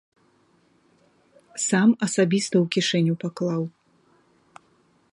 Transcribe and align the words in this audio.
Сам 1.67 1.89
асабіста 2.07 2.55
ў 2.63 2.65
кішэню 2.77 3.13
паклаў. 3.25 3.63